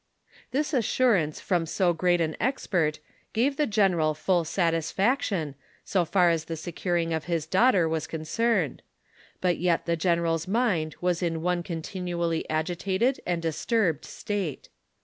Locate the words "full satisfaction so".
4.15-6.05